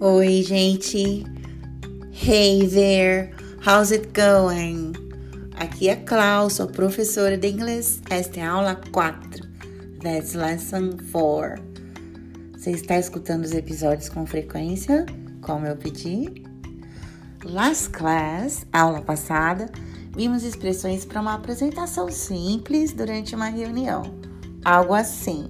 [0.00, 1.24] Oi, gente.
[2.12, 3.34] Hey there.
[3.66, 4.92] How's it going?
[5.56, 8.00] Aqui é Klaus, sou professora de inglês.
[8.08, 9.44] Esta é a aula 4.
[10.00, 11.60] That's lesson 4.
[12.52, 15.04] Você está escutando os episódios com frequência,
[15.42, 16.44] como eu pedi?
[17.42, 19.68] Last class, aula passada,
[20.14, 24.14] vimos expressões para uma apresentação simples durante uma reunião.
[24.64, 25.48] Algo assim.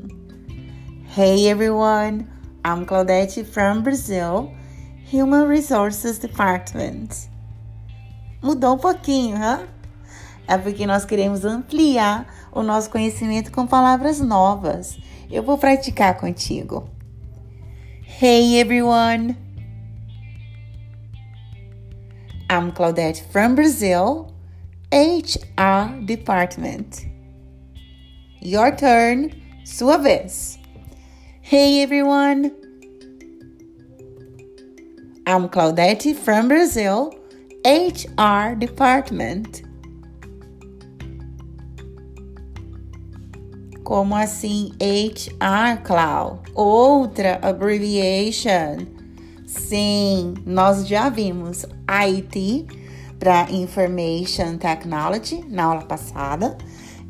[1.15, 2.27] Hey everyone,
[2.65, 4.53] I'm Claudette from Brazil,
[5.13, 7.29] Human Resources Department.
[8.43, 9.67] Mudou um pouquinho, hein?
[10.47, 14.99] É porque nós queremos ampliar o nosso conhecimento com palavras novas.
[15.31, 16.89] Eu vou praticar contigo.
[18.21, 19.37] Hey everyone!
[22.51, 24.33] I'm Claudette from Brazil,
[24.91, 27.07] HR Department.
[28.41, 29.31] Your turn,
[29.65, 30.58] sua vez.
[31.51, 32.53] Hey everyone!
[35.27, 37.11] I'm Claudette from Brazil,
[37.65, 39.63] HR Department.
[43.83, 46.43] Como assim HR, Clau?
[46.55, 48.87] Outra abbreviation.
[49.47, 52.67] Sim, nós já vimos IT
[53.19, 56.59] para Information Technology na aula passada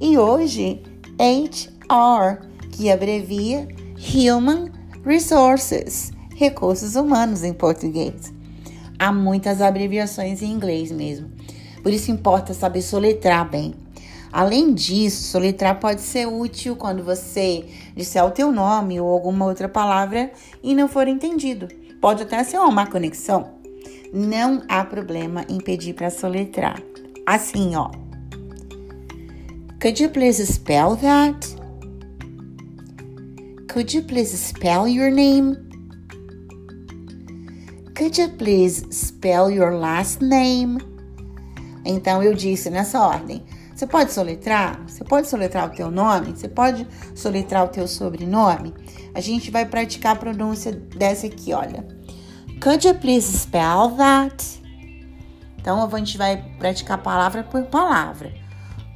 [0.01, 0.81] e hoje
[1.19, 3.67] HR, que abrevia
[3.99, 4.71] Human
[5.05, 8.33] Resources, recursos humanos em português.
[8.97, 11.31] Há muitas abreviações em inglês mesmo,
[11.83, 13.75] por isso importa saber soletrar bem.
[14.33, 17.65] Além disso, soletrar pode ser útil quando você
[17.97, 20.31] disser o teu nome ou alguma outra palavra
[20.63, 21.67] e não for entendido.
[22.01, 23.55] Pode até ser uma má conexão.
[24.13, 26.81] Não há problema em pedir para soletrar.
[27.27, 27.91] Assim, ó.
[29.81, 31.58] Could you please spell that?
[33.69, 35.55] Could you please spell your name?
[37.95, 40.79] Could you please spell your last name?
[41.85, 43.45] Então eu disse nessa ordem.
[43.75, 44.83] Você pode soletrar?
[44.89, 46.33] Você pode soletrar o teu nome?
[46.33, 48.75] Você pode soletrar o teu sobrenome?
[49.15, 51.87] A gente vai praticar a pronúncia dessa aqui, olha.
[52.63, 54.63] Could you please spell that?
[55.61, 58.33] Então a gente vai praticar palavra por palavra.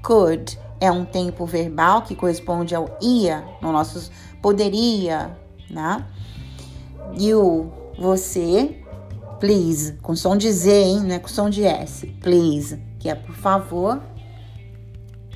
[0.03, 4.11] Could é um tempo verbal que corresponde ao ia, no nosso
[4.43, 5.39] poderia,
[5.71, 6.05] né?
[7.19, 8.83] You, você,
[9.41, 11.01] please, com som de Z, hein?
[11.01, 12.07] Não é com som de S.
[12.21, 14.03] Please, que é por favor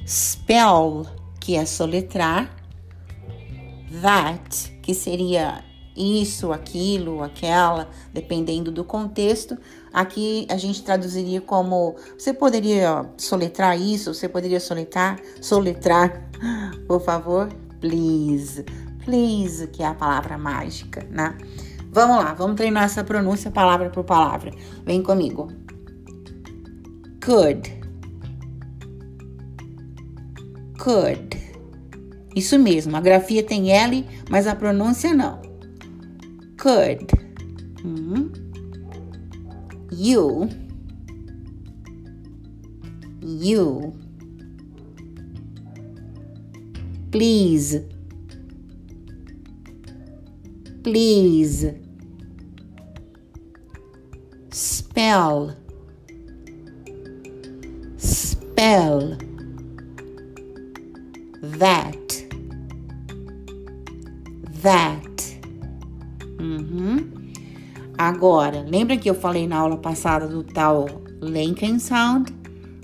[0.06, 1.04] spell,
[1.40, 2.54] que é soletrar,
[4.00, 5.64] that, que seria
[5.96, 9.58] isso, aquilo, aquela, dependendo do contexto.
[9.92, 16.30] Aqui a gente traduziria como você poderia soletrar isso, você poderia soletrar, soletrar,
[16.86, 17.48] por favor,
[17.80, 18.64] please,
[19.06, 21.38] please, que é a palavra mágica, né?
[21.90, 24.50] Vamos lá, vamos treinar essa pronúncia palavra por palavra.
[24.84, 25.48] Vem comigo.
[27.24, 27.86] Could
[30.86, 31.36] could.
[32.36, 35.42] Isso mesmo, a grafia tem L, mas a pronúncia não.
[36.56, 37.08] Could.
[37.84, 38.30] Hum.
[39.90, 40.48] You.
[43.20, 43.92] You.
[47.10, 47.95] Please.
[50.86, 51.74] Please.
[54.52, 55.56] Spell.
[57.98, 59.18] Spell
[61.42, 62.28] that,
[64.62, 65.40] that.
[66.38, 67.32] Uhum.
[67.98, 70.86] Agora, lembra que eu falei na aula passada do tal
[71.20, 72.32] Lincoln Sound?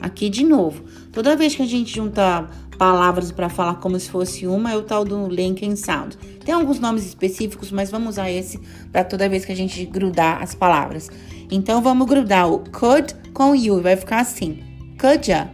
[0.01, 0.83] Aqui de novo.
[1.13, 2.51] Toda vez que a gente junta
[2.83, 6.17] palavras para falar como se fosse uma, é o tal do Lincoln Sound.
[6.45, 8.59] Tem alguns nomes específicos, mas vamos usar esse
[8.91, 11.09] para toda vez que a gente grudar as palavras.
[11.49, 14.65] Então vamos grudar o could com you vai ficar assim:
[15.01, 15.49] could ya?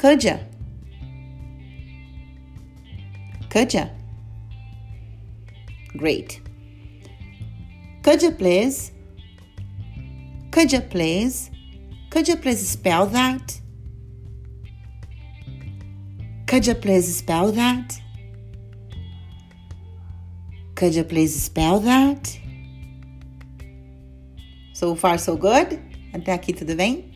[0.00, 0.40] Could ya?
[3.52, 3.90] Could you?
[5.94, 6.42] Great.
[8.02, 8.90] Could you please?
[10.50, 11.50] Could you please?
[12.10, 13.61] Could you please spell that?
[16.52, 17.98] Could you please spell that?
[20.74, 22.38] Could you please spell that?
[24.74, 25.80] So far, so good?
[26.12, 27.10] Até aqui tudo bem?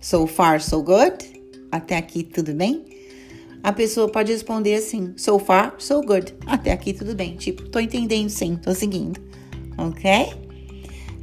[0.00, 1.22] So far, so good?
[1.70, 2.84] Até aqui tudo bem?
[3.62, 6.34] a pessoa pode responder assim: so far, so good.
[6.44, 7.36] Até aqui tudo bem.
[7.36, 9.20] Tipo, tô entendendo sim, tô seguindo.
[9.78, 10.34] Ok?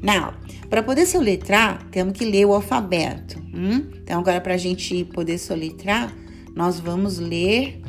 [0.01, 0.33] Now,
[0.69, 3.37] para poder soletrar, temos que ler o alfabeto.
[3.53, 3.91] Hum?
[4.01, 6.15] Então, agora, para a gente poder soletrar,
[6.55, 7.81] nós vamos ler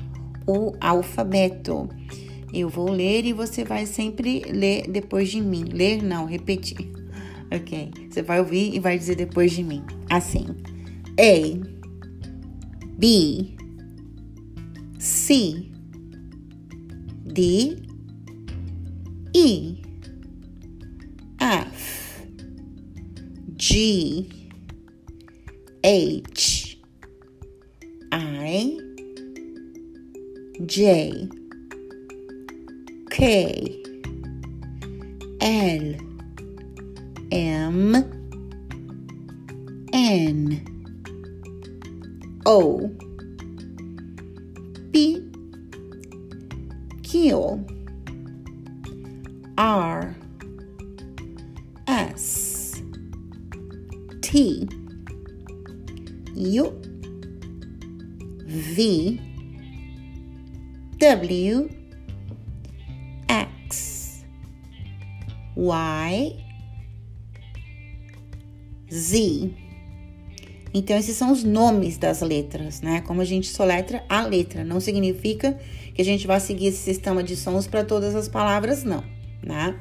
[0.47, 1.89] o alfabeto.
[2.53, 5.65] Eu vou ler e você vai sempre ler depois de mim.
[5.65, 6.91] Ler não, repetir.
[7.53, 7.91] Ok?
[8.09, 9.83] Você vai ouvir e vai dizer depois de mim.
[10.09, 10.47] Assim.
[11.19, 11.81] A.
[12.97, 13.57] B.
[15.01, 15.69] C.
[17.25, 17.77] D.
[19.35, 19.83] E.
[21.41, 22.29] F.
[23.59, 24.27] G.
[25.83, 26.50] H.
[30.70, 31.28] J.
[33.11, 33.82] K
[35.40, 35.96] L
[37.32, 37.96] M
[39.93, 40.64] N
[42.46, 42.88] O
[44.93, 45.28] P
[47.02, 47.66] Q
[49.58, 50.14] R
[51.88, 52.81] S
[54.23, 54.69] T
[56.37, 56.82] U
[58.46, 59.30] V
[61.00, 61.81] W
[65.56, 66.37] Y,
[68.93, 69.50] Z.
[70.73, 73.00] Então, esses são os nomes das letras, né?
[73.00, 74.62] Como a gente soletra a letra.
[74.62, 75.58] Não significa
[75.94, 79.02] que a gente vai seguir esse sistema de sons para todas as palavras, não,
[79.43, 79.81] né?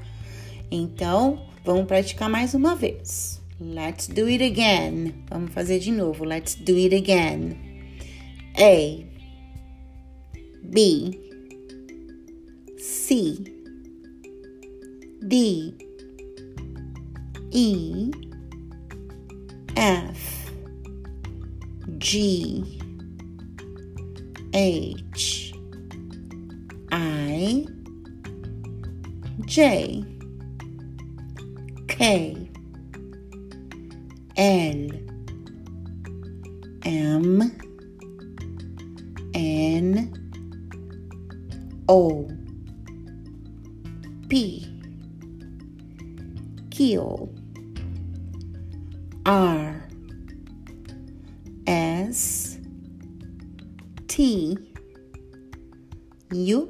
[0.71, 3.41] Então, vamos praticar mais uma vez.
[3.59, 5.13] Let's do it again.
[5.29, 6.23] Vamos fazer de novo.
[6.23, 7.57] Let's do it again.
[8.55, 9.08] A,
[10.71, 11.19] B,
[12.77, 13.43] C,
[15.27, 15.75] D
[17.51, 18.11] E
[19.75, 20.51] F
[21.97, 22.63] G
[24.53, 25.53] H
[26.91, 27.65] I
[29.45, 30.05] J
[31.87, 32.49] K
[34.37, 34.89] L
[36.85, 37.51] M
[39.33, 40.28] N
[41.91, 42.29] O
[44.29, 44.63] P
[46.69, 47.29] Q
[49.25, 49.89] R
[51.65, 52.59] S
[54.07, 54.55] T
[56.31, 56.69] U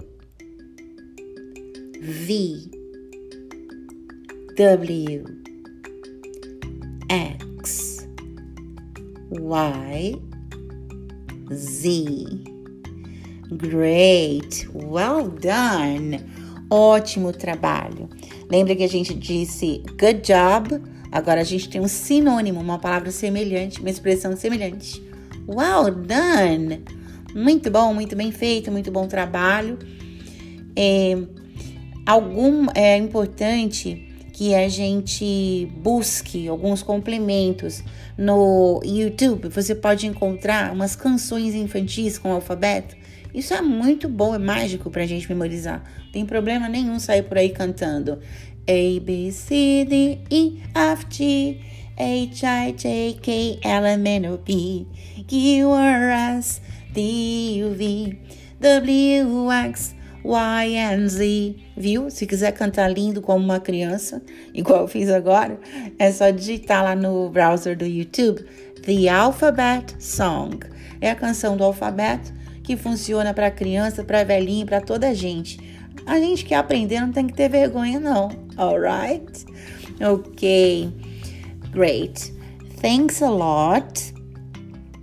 [2.02, 2.72] V
[4.56, 5.26] W
[7.10, 8.06] X
[9.30, 10.16] Y
[11.54, 12.59] Z.
[13.52, 14.70] Great!
[14.76, 16.24] Well done!
[16.70, 18.08] Ótimo trabalho!
[18.48, 20.80] Lembra que a gente disse good job?
[21.12, 25.02] Agora a gente tem um sinônimo, uma palavra semelhante, uma expressão semelhante.
[25.48, 26.84] Well done!
[27.34, 29.80] Muito bom, muito bem feito, muito bom trabalho.
[30.76, 31.18] É,
[32.06, 37.84] algum é importante que a gente busque alguns complementos
[38.16, 39.50] no YouTube.
[39.50, 42.99] Você pode encontrar umas canções infantis com alfabeto
[43.34, 45.84] isso é muito bom, é mágico pra gente memorizar.
[46.06, 48.20] Não tem problema nenhum sair por aí cantando.
[48.68, 51.60] A, B, C, D, E, F, G,
[51.98, 54.86] H, I, J, K, L, M, N, O, P,
[55.28, 56.62] Q, R, S,
[56.94, 58.18] T, U, V,
[58.60, 61.56] W, X, Y, and Z.
[61.78, 62.10] Viu?
[62.10, 64.22] Se quiser cantar lindo como uma criança,
[64.54, 65.60] igual eu fiz agora,
[65.98, 68.46] é só digitar lá no browser do YouTube
[68.82, 70.60] The Alphabet Song.
[71.02, 72.34] É a canção do alfabeto
[72.70, 75.60] que funciona para criança, para velhinho, para toda a gente.
[76.06, 78.30] A gente que aprender não tem que ter vergonha, não.
[78.56, 79.44] Alright?
[80.00, 80.94] Ok.
[81.72, 82.32] Great.
[82.80, 84.14] Thanks a lot.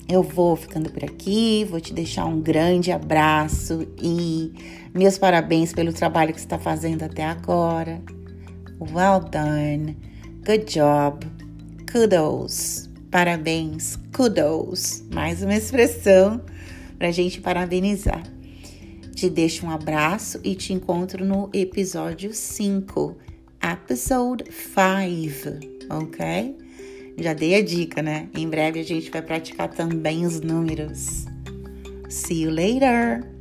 [0.09, 4.53] Eu vou ficando por aqui, vou te deixar um grande abraço e
[4.95, 8.01] meus parabéns pelo trabalho que você está fazendo até agora.
[8.79, 9.97] Well done.
[10.47, 11.27] Good job.
[11.91, 12.89] Kudos.
[13.11, 13.99] Parabéns.
[14.15, 15.03] Kudos.
[15.13, 16.41] Mais uma expressão
[16.99, 18.23] para a gente parabenizar.
[19.15, 23.17] Te deixo um abraço e te encontro no episódio 5,
[23.63, 25.51] episode 5,
[25.91, 26.57] ok?
[27.19, 28.29] Já dei a dica, né?
[28.35, 31.25] Em breve a gente vai praticar também os números.
[32.09, 33.36] See you later!